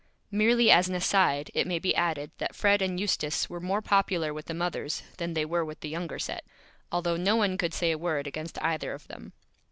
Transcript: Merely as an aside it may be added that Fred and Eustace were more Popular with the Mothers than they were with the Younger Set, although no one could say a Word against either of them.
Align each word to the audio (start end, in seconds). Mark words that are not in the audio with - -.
Merely 0.31 0.71
as 0.71 0.89
an 0.89 0.95
aside 0.95 1.51
it 1.53 1.67
may 1.67 1.77
be 1.77 1.93
added 1.95 2.31
that 2.39 2.55
Fred 2.55 2.81
and 2.81 2.99
Eustace 2.99 3.51
were 3.51 3.59
more 3.59 3.83
Popular 3.83 4.33
with 4.33 4.45
the 4.45 4.55
Mothers 4.55 5.03
than 5.19 5.35
they 5.35 5.45
were 5.45 5.63
with 5.63 5.81
the 5.81 5.89
Younger 5.89 6.17
Set, 6.17 6.43
although 6.91 7.17
no 7.17 7.35
one 7.35 7.55
could 7.55 7.75
say 7.75 7.91
a 7.91 7.99
Word 7.99 8.25
against 8.25 8.57
either 8.63 8.93
of 8.93 9.07
them. 9.07 9.33